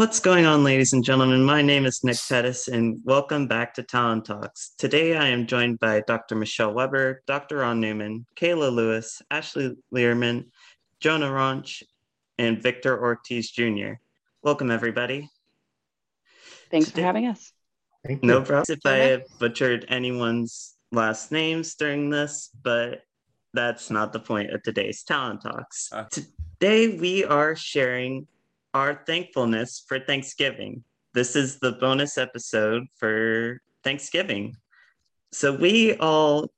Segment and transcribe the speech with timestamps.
[0.00, 1.44] What's going on, ladies and gentlemen?
[1.44, 4.72] My name is Nick Pettis, and welcome back to Talon Talks.
[4.78, 6.36] Today, I am joined by Dr.
[6.36, 7.58] Michelle Weber, Dr.
[7.58, 10.52] Ron Newman, Kayla Lewis, Ashley Learman,
[11.00, 11.82] Jonah Ronch,
[12.38, 13.96] and Victor Ortiz Jr.
[14.42, 15.28] Welcome, everybody.
[16.70, 17.52] Thanks Today, for having us.
[18.22, 18.64] No problem.
[18.70, 23.02] If I have butchered anyone's last names during this, but
[23.52, 25.90] that's not the point of today's Talon Talks.
[25.92, 26.04] Uh.
[26.10, 28.26] Today, we are sharing
[28.74, 30.84] our thankfulness for Thanksgiving.
[31.12, 34.54] This is the bonus episode for Thanksgiving.
[35.32, 36.50] So we all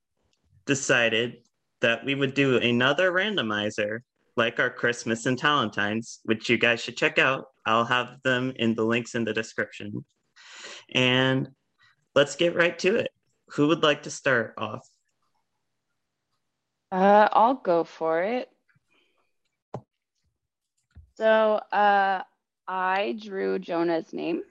[0.67, 1.37] decided
[1.81, 4.01] that we would do another randomizer
[4.37, 7.47] like our Christmas and Talentines, which you guys should check out.
[7.67, 10.05] I'll have them in the links in the description.
[10.95, 11.49] And
[12.15, 13.11] let's get right to it.
[13.53, 14.87] Who would like to start off?
[16.91, 18.49] Uh, I'll go for it.
[21.23, 22.25] So uh,
[22.67, 24.43] I drew Jonah's name,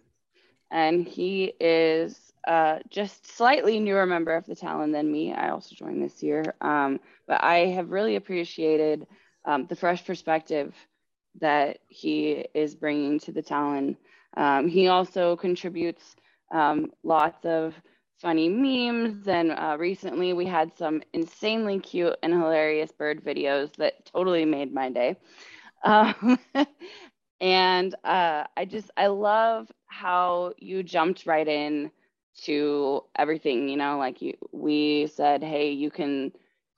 [0.71, 5.33] and he is uh, just slightly newer member of the Talon than me.
[5.33, 9.05] I also joined this year, um, but I have really appreciated
[9.43, 10.73] um, the fresh perspective
[11.41, 13.97] that he is bringing to the Talon.
[14.37, 16.15] Um, he also contributes
[16.53, 17.75] um, lots of
[18.21, 24.05] funny memes, and uh, recently we had some insanely cute and hilarious bird videos that
[24.05, 25.17] totally made my day.
[25.83, 26.39] Um,
[27.41, 31.91] and uh, I just, I love how you jumped right in
[32.43, 36.31] to everything, you know, like you, we said, hey, you can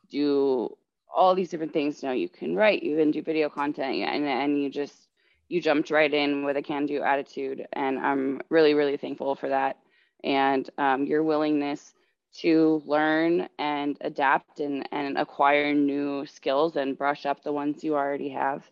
[0.10, 0.76] do
[1.14, 2.02] all these different things.
[2.02, 5.08] You know, you can write, you can do video content, and, and you just,
[5.50, 7.66] you jumped right in with a can do attitude.
[7.74, 9.78] And I'm really, really thankful for that.
[10.24, 11.94] And um, your willingness
[12.40, 17.96] to learn and adapt and, and acquire new skills and brush up the ones you
[17.96, 18.64] already have.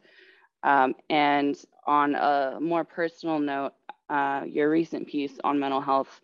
[0.64, 3.74] Um, and on a more personal note,
[4.10, 6.22] uh, your recent piece on mental health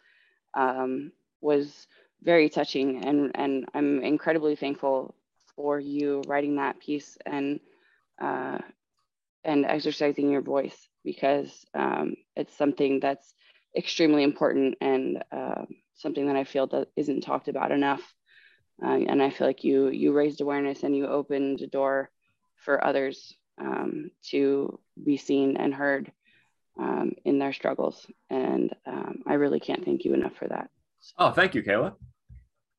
[0.55, 1.11] um,
[1.41, 1.87] was
[2.23, 5.15] very touching, and, and I'm incredibly thankful
[5.55, 7.59] for you writing that piece and
[8.21, 8.59] uh,
[9.43, 13.33] and exercising your voice because um, it's something that's
[13.77, 15.65] extremely important and uh,
[15.95, 18.01] something that I feel that isn't talked about enough.
[18.83, 22.09] Uh, and I feel like you you raised awareness and you opened a door
[22.57, 26.11] for others um, to be seen and heard
[26.79, 28.05] um, in their struggles.
[28.29, 30.69] And um, I really can't thank you enough for that.
[31.17, 31.93] Oh, thank you, Kayla.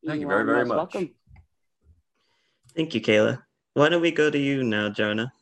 [0.06, 0.76] Thank you, you very, very much.
[0.76, 1.10] Welcome.
[2.76, 3.42] Thank you, Kayla.
[3.74, 5.32] Why don't we go to you now, Jonah?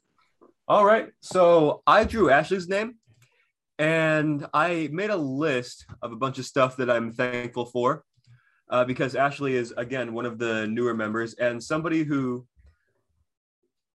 [0.68, 1.08] All right.
[1.20, 2.96] So I drew Ashley's name
[3.78, 8.04] and I made a list of a bunch of stuff that I'm thankful for
[8.70, 12.46] uh, because Ashley is, again, one of the newer members and somebody who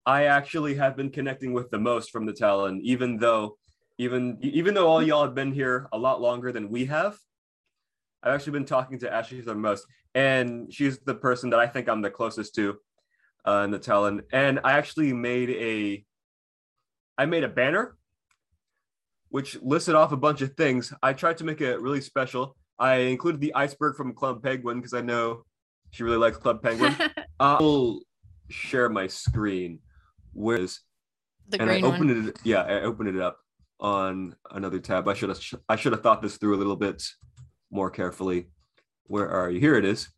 [0.07, 3.57] I actually have been connecting with the most from the Talon, even though
[3.97, 7.17] even even though all y'all have been here a lot longer than we have.
[8.23, 9.85] I've actually been talking to Ashley the most,
[10.15, 12.77] and she's the person that I think I'm the closest to
[13.45, 14.21] uh, in the Talon.
[14.31, 16.05] And I actually made a
[17.17, 17.97] I made a banner
[19.27, 20.93] which listed off a bunch of things.
[21.03, 22.55] I tried to make it really special.
[22.79, 25.43] I included the iceberg from Club Penguin because I know
[25.91, 26.95] she really likes Club Penguin.
[27.41, 27.99] I'll
[28.49, 29.79] share my screen
[30.37, 30.81] where is
[31.49, 32.29] the and I opened one.
[32.29, 33.39] it yeah I opened it up
[33.79, 35.07] on another tab.
[35.07, 37.03] I should have I should have thought this through a little bit
[37.71, 38.49] more carefully.
[39.05, 39.59] Where are you?
[39.59, 40.09] Here it is.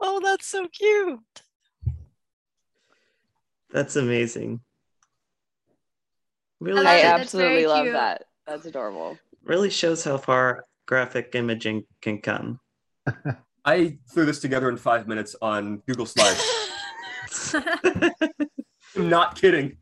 [0.00, 1.20] Oh that's so cute.
[3.70, 4.60] That's amazing.
[6.60, 8.24] Really I absolutely love that.
[8.46, 9.18] That's adorable.
[9.44, 12.60] Really shows how far graphic imaging can come
[13.66, 16.40] I threw this together in five minutes on Google Slides.
[18.96, 19.76] I'm not kidding.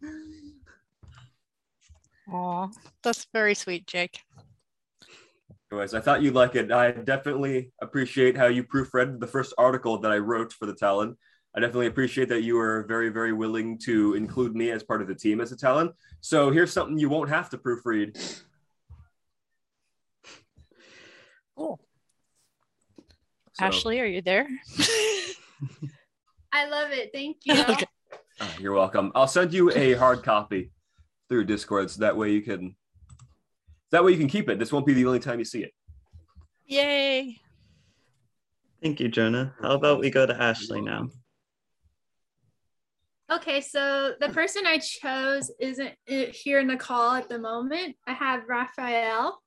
[2.33, 2.69] Aw,
[3.03, 4.23] that's very sweet, Jake.
[5.71, 6.73] Anyways, I thought you'd like it.
[6.73, 11.19] I definitely appreciate how you proofread the first article that I wrote for the Talon.
[11.55, 15.09] I definitely appreciate that you were very, very willing to include me as part of
[15.09, 15.93] the team as a Talon.
[16.23, 18.41] So here's something you won't have to proofread.
[21.55, 21.79] Cool.
[23.55, 23.67] So.
[23.67, 24.49] Ashley, are you there?
[26.53, 27.11] I love it.
[27.13, 27.55] Thank you.
[27.55, 27.87] okay.
[28.41, 29.13] Oh, you're welcome.
[29.15, 30.73] I'll send you a hard copy
[31.29, 32.75] through Discord so that way you can
[33.93, 34.59] that way you can keep it.
[34.59, 35.73] This won't be the only time you see it.
[36.67, 37.39] Yay.
[38.83, 39.55] Thank you, Jonah.
[39.63, 41.09] How about we go to Ashley now?
[43.33, 47.97] Okay, so the person I chose isn't eh, here in the call at the moment.
[48.07, 49.41] I have Raphael,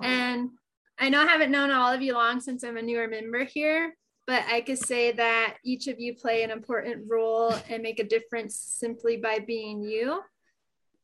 [0.00, 0.50] and
[0.98, 3.96] I know I haven't known all of you long since I'm a newer member here,
[4.26, 8.04] but I could say that each of you play an important role and make a
[8.04, 10.20] difference simply by being you.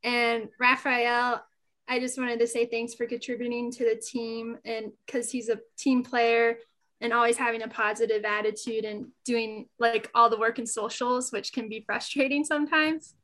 [0.05, 1.43] And Raphael,
[1.89, 5.59] I just wanted to say thanks for contributing to the team and because he's a
[5.77, 6.59] team player
[7.01, 11.53] and always having a positive attitude and doing like all the work in socials, which
[11.53, 13.15] can be frustrating sometimes.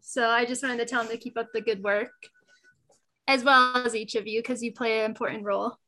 [0.00, 2.10] So I just wanted to tell him to keep up the good work,
[3.30, 5.78] as well as each of you, because you play an important role.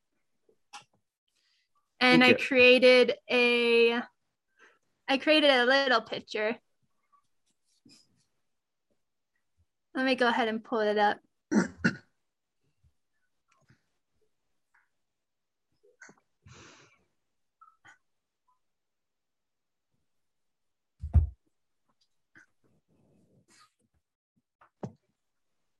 [1.98, 4.00] And I created a,
[5.08, 6.56] I created a little picture.
[9.94, 11.18] Let me go ahead and pull it up.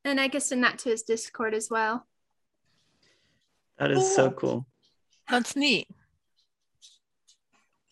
[0.05, 2.07] And I can send that to his Discord as well.
[3.79, 4.67] That is so cool.
[5.29, 5.89] That's neat.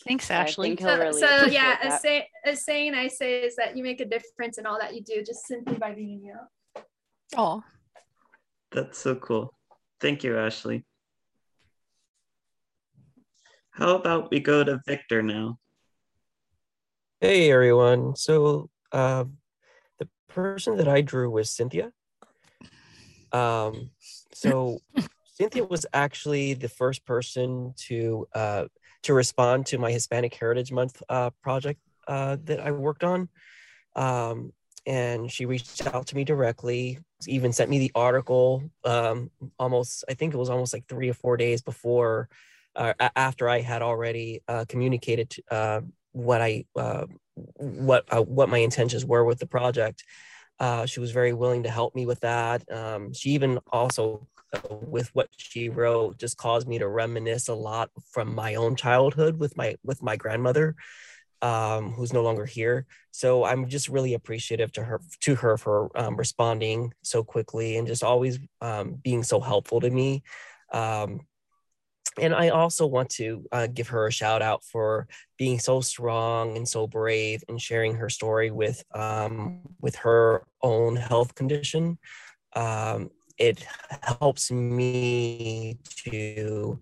[0.07, 0.77] Thanks, Ashley.
[0.77, 4.05] So, really so yeah, a, say, a saying I say is that you make a
[4.07, 6.83] difference in all that you do just simply by being you.
[7.37, 7.63] Oh,
[8.73, 9.55] that's so cool.
[10.01, 10.85] Thank you, Ashley.
[13.73, 15.59] How about we go to Victor now?
[17.21, 18.17] Hey, everyone.
[18.17, 19.25] So, uh,
[19.99, 21.93] the person that I drew was Cynthia.
[23.33, 23.91] Um,
[24.33, 24.79] so
[25.25, 28.65] Cynthia was actually the first person to uh,
[29.03, 33.29] to respond to my Hispanic Heritage Month uh, project uh, that I worked on.
[33.97, 34.53] Um,
[34.87, 40.15] and she reached out to me directly, even sent me the article um, almost, I
[40.15, 42.29] think it was almost like three or four days before,
[42.77, 48.59] uh, after I had already uh, communicated uh, what I, uh, what, uh, what my
[48.59, 50.03] intentions were with the project.
[50.61, 52.71] Uh, she was very willing to help me with that.
[52.71, 57.55] Um, she even also, uh, with what she wrote, just caused me to reminisce a
[57.55, 60.77] lot from my own childhood with my with my grandmother,
[61.41, 62.85] um, who's no longer here.
[63.11, 67.87] So I'm just really appreciative to her to her for um, responding so quickly and
[67.89, 70.23] just always um, being so helpful to me.
[70.73, 71.21] Um,
[72.19, 75.07] and I also want to uh, give her a shout out for
[75.39, 80.97] being so strong and so brave and sharing her story with um, with her own
[80.97, 81.99] health condition.
[82.55, 83.65] Um, it
[84.03, 86.79] helps me to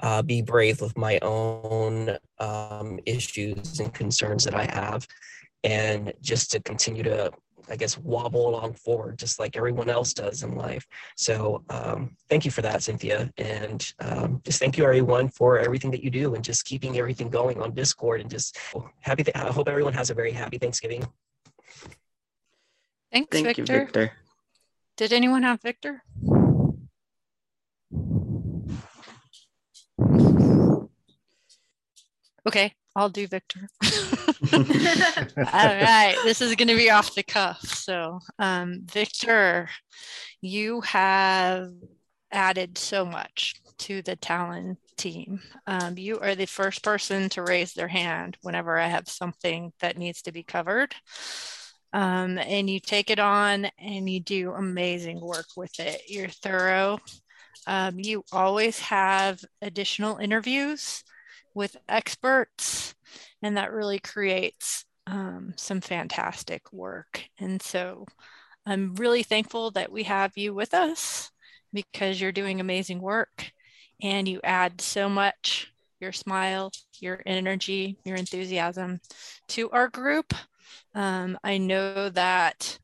[0.00, 5.06] uh, be brave with my own um, issues and concerns that I have,
[5.62, 7.30] and just to continue to
[7.68, 10.86] I guess, wobble along forward, just like everyone else does in life.
[11.16, 13.32] So um, thank you for that, Cynthia.
[13.38, 17.30] And um, just thank you, everyone, for everything that you do and just keeping everything
[17.30, 18.20] going on Discord.
[18.20, 18.58] And just
[19.00, 21.06] happy, th- I hope everyone has a very happy Thanksgiving.
[23.12, 23.62] Thanks, thank Victor.
[23.62, 24.12] You, Victor.
[24.96, 26.02] Did anyone have Victor?
[32.46, 33.68] Okay, I'll do Victor.
[34.52, 34.62] All
[35.36, 37.60] right, this is going to be off the cuff.
[37.60, 39.68] So, um, Victor,
[40.40, 41.70] you have
[42.32, 45.40] added so much to the Talon team.
[45.66, 49.98] Um, you are the first person to raise their hand whenever I have something that
[49.98, 50.94] needs to be covered.
[51.92, 56.02] Um, and you take it on and you do amazing work with it.
[56.08, 56.98] You're thorough.
[57.66, 61.04] Um, you always have additional interviews
[61.54, 62.94] with experts
[63.42, 67.24] and that really creates um, some fantastic work.
[67.38, 68.06] And so
[68.66, 71.30] I'm really thankful that we have you with us
[71.72, 73.52] because you're doing amazing work
[74.02, 75.70] and you add so much
[76.00, 76.70] your smile,
[77.00, 79.00] your energy, your enthusiasm
[79.48, 80.34] to our group.
[80.94, 82.78] Um, I know that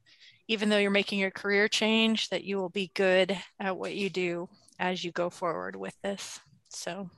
[0.49, 4.11] even though you're making your career change, that you will be good at what you
[4.11, 4.49] do
[4.79, 6.41] as you go forward with this.
[6.69, 7.09] So,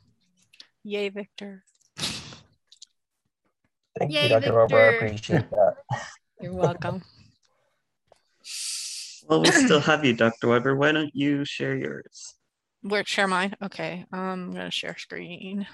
[0.85, 1.65] yay, Victor.
[3.99, 4.41] Thank Yay, you, Dr.
[4.41, 4.53] Victor.
[4.55, 4.79] Roper.
[4.79, 5.75] I appreciate that.
[6.41, 7.03] You're welcome.
[9.29, 10.49] Well, we still have you, Dr.
[10.49, 10.75] Weber.
[10.75, 12.35] Why don't you share yours?
[12.83, 13.55] Where share mine?
[13.63, 15.67] Okay, um, I'm gonna share screen.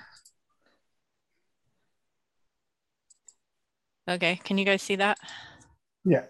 [4.07, 5.19] Okay, can you guys see that?
[6.05, 6.25] Yeah.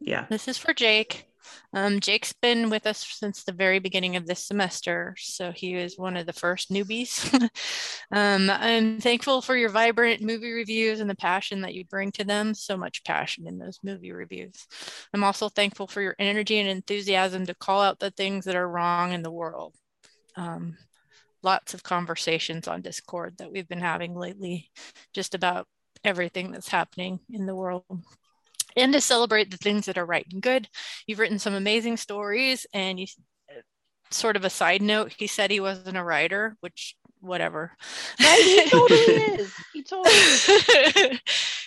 [0.00, 0.26] Yeah.
[0.28, 1.26] This is for Jake.
[1.72, 5.96] Um, Jake's been with us since the very beginning of this semester, so he was
[5.96, 7.32] one of the first newbies.
[8.12, 12.24] um, I'm thankful for your vibrant movie reviews and the passion that you bring to
[12.24, 12.54] them.
[12.54, 14.66] So much passion in those movie reviews.
[15.14, 18.68] I'm also thankful for your energy and enthusiasm to call out the things that are
[18.68, 19.74] wrong in the world.
[20.36, 20.76] Um,
[21.42, 24.70] lots of conversations on Discord that we've been having lately,
[25.12, 25.66] just about
[26.04, 27.84] everything that's happening in the world
[28.76, 30.68] and to celebrate the things that are right and good.
[31.06, 33.06] You've written some amazing stories, and you
[34.14, 37.72] sort of a side note, he said he wasn't a writer, which whatever.
[38.20, 38.40] Right?
[38.64, 39.54] He totally is.
[39.72, 41.20] He totally is.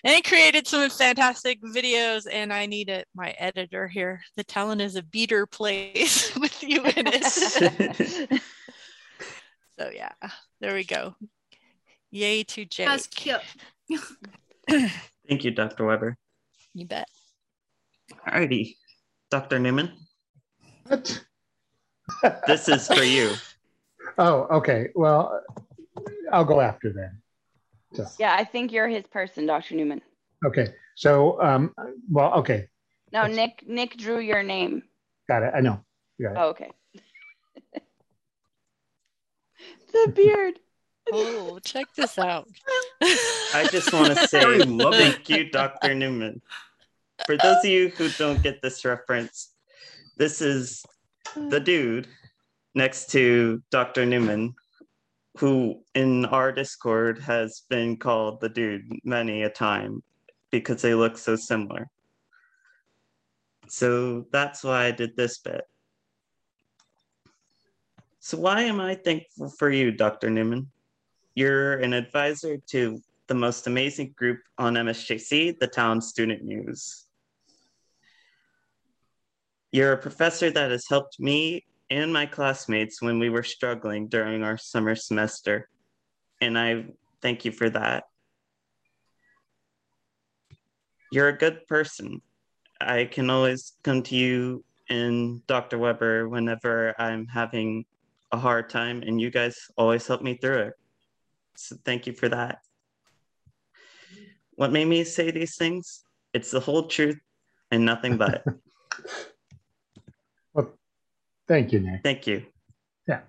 [0.04, 2.28] and he created some fantastic videos.
[2.32, 4.22] And I need it, my editor here.
[4.36, 8.42] The Talon is a beater place with you in it.
[9.80, 10.12] so yeah,
[10.62, 11.16] there we go.
[12.12, 12.88] Yay to Jake.
[12.88, 13.42] That's cute.
[14.70, 15.86] Thank you, Dr.
[15.86, 16.18] Weber.
[16.76, 17.08] You bet.
[18.28, 18.76] Alrighty,
[19.32, 19.58] Dr.
[19.60, 19.94] Newman,
[20.88, 21.24] What?
[22.48, 23.32] this is for you.
[24.18, 24.90] Oh, okay.
[24.94, 25.42] Well,
[26.32, 27.22] I'll go after then.
[27.94, 29.76] So, yeah, I think you're his person, Dr.
[29.76, 30.02] Newman.
[30.46, 30.74] okay.
[30.98, 31.74] So, um,
[32.12, 32.68] well, okay.
[33.12, 33.64] No, That's- Nick.
[33.68, 34.84] Nick drew your name.
[35.28, 35.54] Got it.
[35.56, 35.84] I know.
[36.22, 36.38] Got it.
[36.38, 36.72] Oh, okay.
[39.94, 40.60] the beard.
[41.12, 42.48] Oh, check this out.
[43.02, 45.94] I just want to say Very thank you, Dr.
[45.96, 46.42] Newman.
[47.26, 49.54] For those of you who don't get this reference,
[50.18, 50.86] this is
[51.36, 52.08] the dude
[52.74, 54.06] next to Dr.
[54.06, 54.54] Newman,
[55.38, 60.04] who in our Discord has been called the dude many a time
[60.52, 61.90] because they look so similar.
[63.68, 65.64] So that's why I did this bit.
[68.20, 70.30] So, why am I thankful for you, Dr.
[70.30, 70.72] Newman?
[71.36, 77.05] You're an advisor to the most amazing group on MSJC, the Talon Student News.
[79.76, 84.42] You're a professor that has helped me and my classmates when we were struggling during
[84.42, 85.68] our summer semester,
[86.40, 86.86] and I
[87.22, 88.06] thank you for that.
[91.12, 92.22] You're a good person.
[92.80, 95.78] I can always come to you and Dr.
[95.78, 97.84] Weber whenever I'm having
[98.32, 100.74] a hard time, and you guys always help me through it.
[101.58, 102.60] So thank you for that.
[104.52, 106.06] What made me say these things?
[106.34, 107.20] It's the whole truth
[107.72, 108.46] and nothing but.
[111.48, 112.02] Well, thank you, Nick.
[112.04, 112.44] thank you.
[113.08, 113.22] Yeah.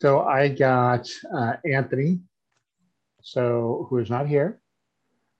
[0.00, 2.20] So I got uh, Anthony,
[3.22, 4.60] so who is not here,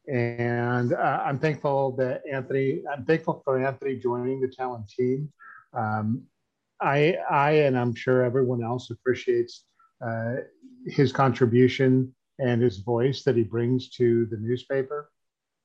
[0.09, 2.83] and uh, I'm thankful that Anthony.
[2.93, 5.33] I'm thankful for Anthony joining the Talon team.
[5.73, 6.25] Um,
[6.81, 9.65] I, I, and I'm sure everyone else appreciates
[10.05, 10.37] uh,
[10.87, 15.11] his contribution and his voice that he brings to the newspaper.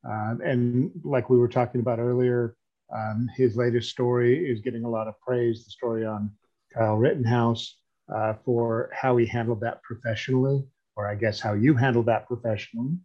[0.03, 2.55] Um, and like we were talking about earlier,
[2.95, 5.65] um, his latest story is getting a lot of praise.
[5.65, 6.31] The story on
[6.73, 7.77] Kyle Rittenhouse
[8.13, 10.63] uh, for how he handled that professionally,
[10.95, 12.97] or I guess how you handled that professionally,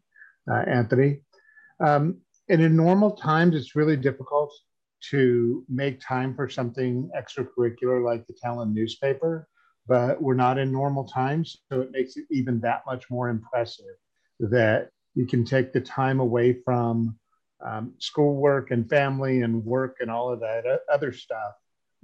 [0.50, 1.20] uh, Anthony.
[1.80, 2.18] Um,
[2.48, 4.52] and in normal times, it's really difficult
[5.10, 9.48] to make time for something extracurricular like the Talon newspaper,
[9.86, 11.56] but we're not in normal times.
[11.70, 13.84] So it makes it even that much more impressive
[14.40, 17.16] that you can take the time away from
[17.64, 21.54] um, schoolwork and family and work and all of that other stuff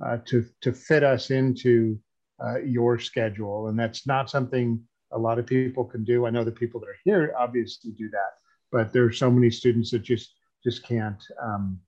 [0.04, 1.98] uh, to, to fit us into
[2.44, 3.68] uh, your schedule.
[3.68, 4.82] And that's not something
[5.12, 6.26] a lot of people can do.
[6.26, 8.34] I know the people that are here obviously do that,
[8.72, 10.34] but there are so many students that just
[10.64, 11.78] just can't um,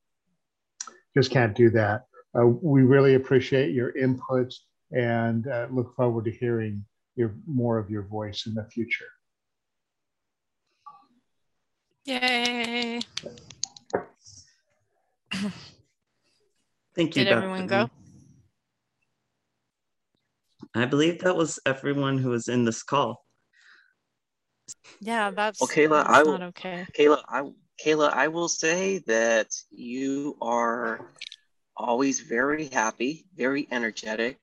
[1.17, 2.07] just can't do that.
[2.39, 4.53] Uh, we really appreciate your input
[4.93, 6.85] and uh, look forward to hearing
[7.17, 9.07] your more of your voice in the future.
[12.05, 13.01] Yay.
[16.97, 17.25] Thank you.
[17.25, 17.37] Did Dr.
[17.45, 17.91] everyone go?
[20.75, 23.25] I believe that was everyone who was in this call.
[25.01, 26.87] Yeah, that's, Well, Kayla, that's I not will- okay.
[26.99, 27.43] Kayla, I
[27.85, 31.13] Kayla, I will say that you are
[31.77, 34.39] always very happy, very energetic,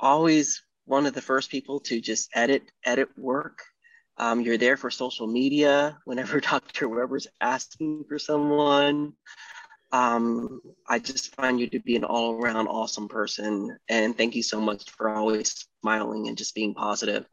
[0.00, 3.58] always one of the first people to just edit edit work.
[4.16, 6.88] Um, you're there for social media whenever Dr.
[6.88, 9.12] Weber's asking for someone.
[9.92, 13.76] Um, I just find you to be an all around awesome person.
[13.88, 17.26] And thank you so much for always smiling and just being positive.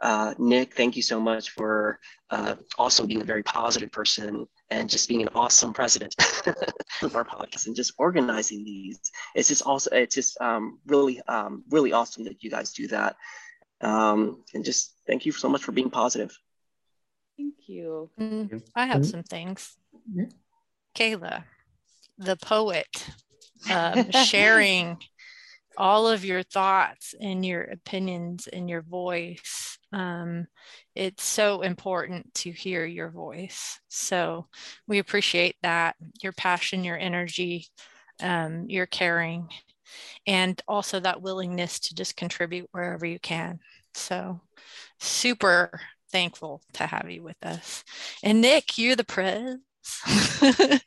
[0.00, 1.98] Uh, Nick, thank you so much for
[2.30, 6.14] uh, also being a very positive person and just being an awesome president
[7.02, 9.00] of our podcast and just organizing these.
[9.34, 13.16] It's just also, it's just um, really, um, really awesome that you guys do that.
[13.80, 16.36] Um, and just thank you so much for being positive.
[17.38, 18.10] Thank you.
[18.20, 19.10] Mm, I have Mm.
[19.10, 19.76] some things.
[20.14, 20.26] Yeah.
[20.94, 21.44] Kayla,
[22.18, 23.06] the poet,
[23.70, 24.98] um, sharing
[25.76, 29.78] all of your thoughts and your opinions and your voice.
[29.92, 30.46] Um,
[30.94, 33.78] it's so important to hear your voice.
[33.88, 34.46] So
[34.86, 37.66] we appreciate that, your passion, your energy,
[38.22, 39.48] um, your caring,
[40.26, 43.60] and also that willingness to just contribute wherever you can.
[43.94, 44.40] So
[44.98, 45.80] super
[46.10, 47.84] thankful to have you with us.
[48.22, 49.58] And Nick, you're the prez.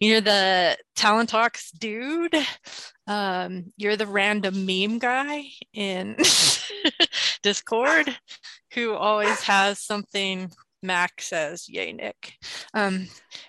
[0.00, 2.34] you're the Talon Talks dude.
[3.06, 6.16] Um, you're the random meme guy in
[7.42, 8.16] Discord
[8.72, 10.50] who always has something
[10.82, 12.34] Mac says, Yay, Nick,
[12.74, 13.08] um,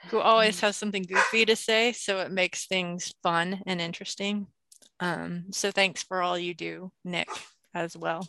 [0.09, 1.91] who always has something goofy to say.
[1.91, 4.47] So it makes things fun and interesting.
[4.99, 7.29] Um, so thanks for all you do, Nick,
[7.73, 8.27] as well.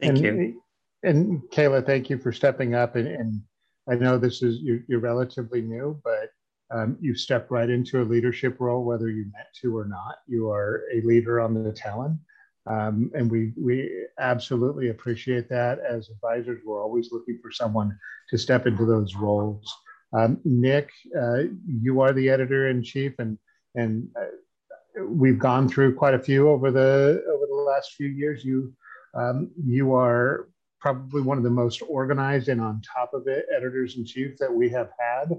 [0.00, 0.62] Thank and, you.
[1.02, 2.96] And Kayla, thank you for stepping up.
[2.96, 3.42] And, and
[3.90, 6.30] I know this is, you're, you're relatively new, but
[6.74, 10.16] um, you stepped right into a leadership role, whether you meant to or not.
[10.26, 12.18] You are a leader on the Talon.
[12.66, 15.80] Um, and we we absolutely appreciate that.
[15.80, 17.96] As advisors, we're always looking for someone
[18.30, 19.70] to step into those roles.
[20.16, 23.38] Um, Nick, uh, you are the editor in chief, and
[23.74, 28.44] and uh, we've gone through quite a few over the over the last few years.
[28.44, 28.72] You
[29.14, 30.48] um, you are
[30.84, 34.52] probably one of the most organized and on top of it editors in chief that
[34.52, 35.30] we have had,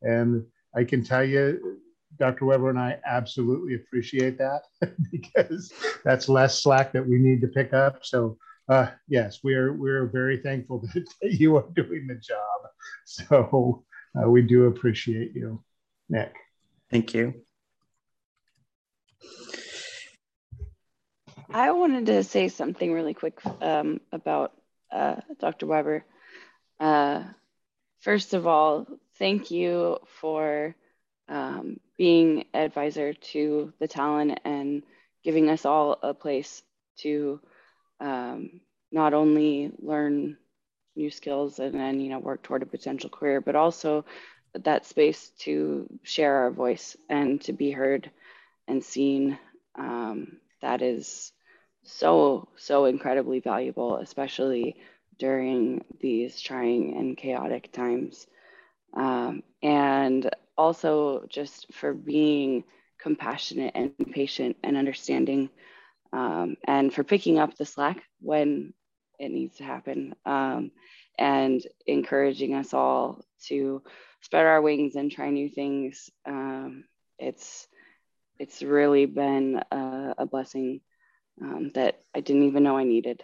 [0.00, 0.42] and
[0.74, 1.76] I can tell you
[2.18, 2.46] Dr.
[2.46, 4.62] Weber and I absolutely appreciate that
[5.10, 5.70] because
[6.06, 7.98] that's less slack that we need to pick up.
[8.02, 8.38] So
[8.70, 12.60] uh, yes, we're we're very thankful that, you are doing the job.
[13.04, 13.84] So
[14.18, 15.62] uh, we do appreciate you,
[16.08, 16.32] Nick.
[16.90, 17.34] Thank you.
[21.50, 24.54] I wanted to say something really quick um, about
[24.94, 25.66] uh, Dr.
[25.66, 26.04] Weber.
[26.80, 27.24] Uh,
[28.00, 28.86] first of all,
[29.18, 30.74] thank you for
[31.28, 34.82] um, being advisor to the Talon and
[35.22, 36.62] giving us all a place
[36.98, 37.40] to
[38.00, 38.60] um,
[38.92, 40.36] not only learn
[40.96, 44.04] new skills and then you know work toward a potential career but also
[44.54, 48.10] that space to share our voice and to be heard
[48.68, 49.36] and seen
[49.76, 51.32] um, that is
[51.84, 54.76] so so incredibly valuable especially
[55.18, 58.26] during these trying and chaotic times.
[58.94, 62.64] Um, and also just for being
[62.98, 65.50] compassionate and patient and understanding
[66.12, 68.72] um, and for picking up the slack when
[69.18, 70.70] it needs to happen um,
[71.18, 73.82] and encouraging us all to
[74.20, 76.10] spread our wings and try new things.
[76.24, 76.84] Um,
[77.18, 77.68] it's
[78.38, 80.80] it's really been a, a blessing
[81.42, 83.22] um, that i didn't even know i needed.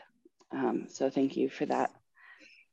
[0.52, 1.90] Um, so thank you for that.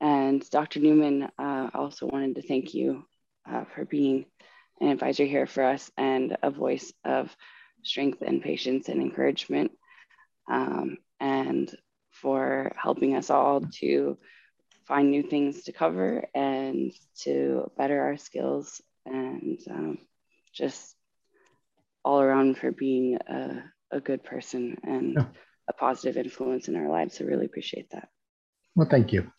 [0.01, 3.05] And dr newman uh, also wanted to thank you
[3.49, 4.25] uh, for being
[4.81, 7.35] an advisor here for us and a voice of
[7.83, 9.71] strength and patience and encouragement,
[10.49, 11.73] um, and
[12.11, 14.17] for helping us all to
[14.87, 19.97] find new things to cover and to better our skills and um,
[20.53, 20.95] just
[22.03, 25.25] all around for being a, a good person and yeah.
[25.69, 27.21] a positive influence in our lives.
[27.21, 28.09] I really appreciate that.
[28.75, 29.31] Well, thank you.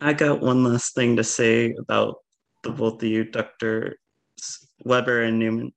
[0.00, 2.16] I got one last thing to say about
[2.62, 3.98] the both of you, Dr.
[4.84, 5.72] Weber and Newman.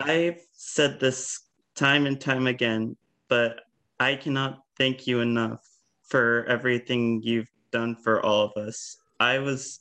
[0.00, 1.40] I've said this
[1.74, 2.96] time and time again,
[3.28, 3.60] but
[3.98, 5.66] I cannot thank you enough
[6.08, 8.96] for everything you've done for all of us.
[9.18, 9.80] I was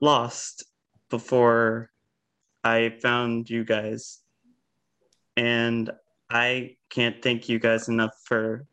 [0.00, 0.64] lost
[1.08, 1.90] before
[2.62, 4.20] I found you guys.
[5.40, 5.90] And
[6.28, 8.66] I can't thank you guys enough for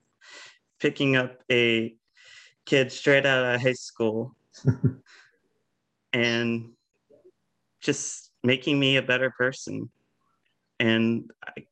[0.81, 1.95] picking up a
[2.65, 4.35] kid straight out of high school
[6.13, 6.71] and
[7.79, 9.89] just making me a better person.
[10.77, 11.63] And I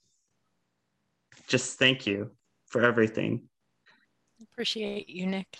[1.47, 2.31] just thank you
[2.67, 3.41] for everything.
[4.41, 5.57] Appreciate you, Nick.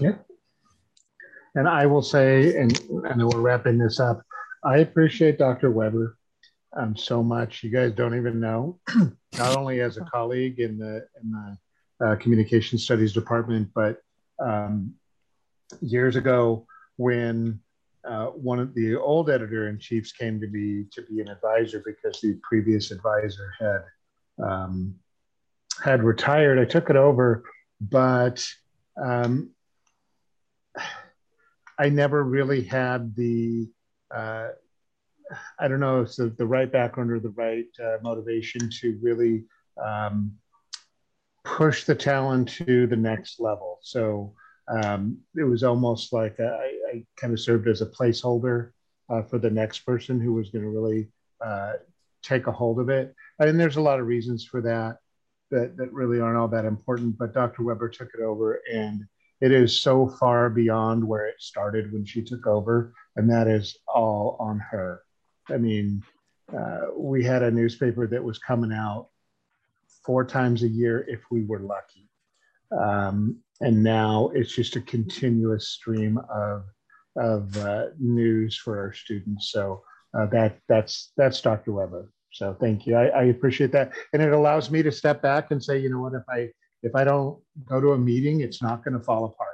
[0.00, 0.16] Yeah.
[1.54, 2.76] And I will say, and
[3.08, 4.22] I know we're wrapping this up,
[4.64, 5.70] I appreciate Dr.
[5.70, 6.16] Weber
[6.76, 7.62] um, so much.
[7.62, 8.78] You guys don't even know,
[9.38, 13.98] not only as a colleague in the in the uh, communication studies department, but
[14.38, 14.94] um,
[15.80, 17.60] years ago when
[18.08, 21.82] uh, one of the old editor in chiefs came to be to be an advisor
[21.84, 23.84] because the previous advisor had
[24.44, 24.94] um,
[25.82, 26.58] had retired.
[26.58, 27.44] I took it over,
[27.80, 28.44] but
[29.00, 29.50] um,
[31.78, 33.68] I never really had the
[34.14, 34.48] uh,
[35.58, 39.44] I don't know if the, the right background or the right uh, motivation to really
[39.82, 40.32] um,
[41.44, 43.78] push the Talon to the next level.
[43.82, 44.34] So
[44.68, 48.70] um, it was almost like I, I, kind of served as a placeholder
[49.10, 51.08] uh, for the next person who was going to really
[51.44, 51.72] uh,
[52.22, 53.14] take a hold of it.
[53.38, 54.98] And there's a lot of reasons for that,
[55.50, 57.18] that that really aren't all that important.
[57.18, 57.64] But Dr.
[57.64, 59.04] Weber took it over, and
[59.40, 63.76] it is so far beyond where it started when she took over, and that is
[63.88, 65.02] all on her.
[65.50, 66.02] I mean,
[66.56, 69.08] uh, we had a newspaper that was coming out
[70.04, 72.08] four times a year if we were lucky.
[72.78, 76.64] Um, and now it's just a continuous stream of
[77.16, 79.50] of uh, news for our students.
[79.52, 79.82] So
[80.18, 81.72] uh, that that's that's Dr.
[81.72, 82.10] Weber.
[82.32, 82.96] So thank you.
[82.96, 83.92] I, I appreciate that.
[84.12, 86.48] And it allows me to step back and say, you know what, if I
[86.82, 89.48] if I don't go to a meeting, it's not going to fall apart.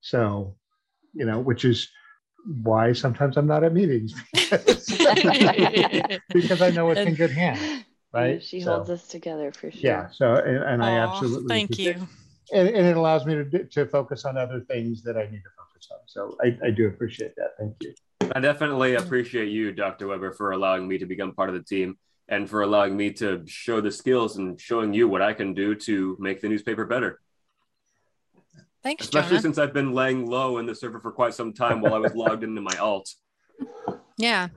[0.00, 0.56] So,
[1.14, 1.88] you know, which is
[2.62, 4.86] why sometimes I'm not at meetings because,
[6.32, 7.84] because I know it's in good hands.
[8.12, 8.42] Right.
[8.42, 9.80] She so, holds us together for sure.
[9.80, 10.08] Yeah.
[10.10, 11.94] So, and, and I absolutely thank you.
[12.52, 15.50] And, and it allows me to, to focus on other things that I need to
[15.56, 15.98] focus on.
[16.06, 17.50] So I, I do appreciate that.
[17.58, 17.94] Thank you.
[18.34, 19.00] I definitely mm.
[19.00, 20.08] appreciate you, Dr.
[20.08, 21.98] Weber, for allowing me to become part of the team
[22.28, 25.74] and for allowing me to show the skills and showing you what I can do
[25.74, 27.20] to make the newspaper better.
[28.82, 29.42] Thanks, especially Jonah.
[29.42, 32.14] since I've been laying low in the server for quite some time while I was
[32.14, 33.12] logged into my alt.
[34.16, 34.48] Yeah,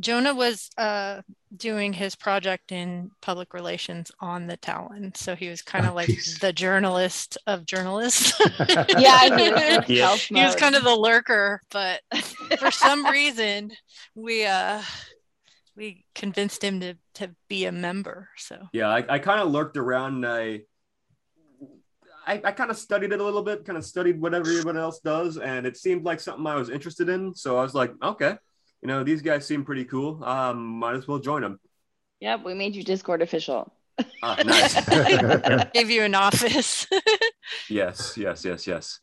[0.00, 1.22] Jonah was uh,
[1.56, 5.96] doing his project in public relations on the Talon, so he was kind of oh,
[5.96, 6.38] like geez.
[6.38, 8.32] the journalist of journalists.
[8.98, 10.16] yeah, he was, yeah.
[10.16, 12.00] he was kind of the lurker, but
[12.58, 13.72] for some reason
[14.14, 14.82] we uh
[15.76, 18.28] we convinced him to to be a member.
[18.36, 20.60] So yeah, I, I kind of lurked around and I
[22.26, 25.00] I, I kind of studied it a little bit, kind of studied what everyone else
[25.00, 27.34] does, and it seemed like something I was interested in.
[27.34, 28.36] So I was like, okay,
[28.80, 30.22] you know, these guys seem pretty cool.
[30.24, 31.60] Um, might as well join them.
[32.20, 33.72] Yep, we made you Discord official.
[34.22, 35.68] Ah, nice.
[35.74, 36.86] Gave you an office.
[37.68, 39.00] yes, yes, yes, yes.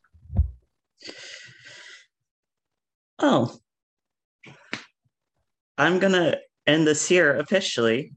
[3.19, 3.53] Oh,
[5.77, 8.13] I'm gonna end this here officially.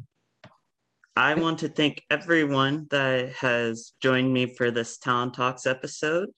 [1.17, 6.31] I want to thank everyone that has joined me for this Talon Talks episode.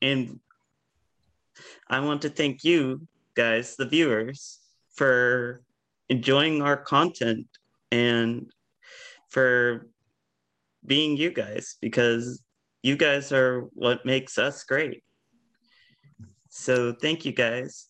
[0.00, 0.40] And
[1.88, 4.60] I want to thank you guys, the viewers,
[4.94, 5.62] for
[6.08, 7.46] enjoying our content
[7.90, 8.50] and
[9.28, 9.86] for
[10.86, 12.42] being you guys because
[12.82, 15.04] you guys are what makes us great.
[16.48, 17.88] So thank you guys.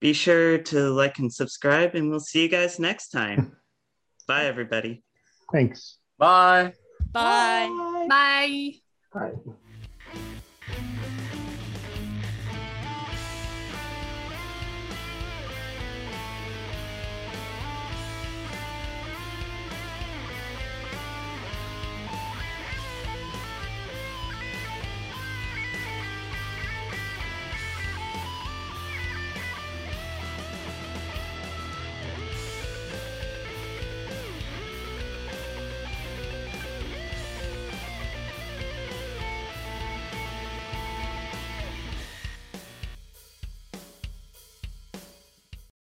[0.00, 3.56] Be sure to like and subscribe, and we'll see you guys next time.
[4.28, 5.05] Bye, everybody.
[5.52, 5.98] Thanks.
[6.18, 6.72] Bye.
[7.12, 8.06] Bye.
[8.08, 8.72] Bye.
[9.12, 9.52] Bye.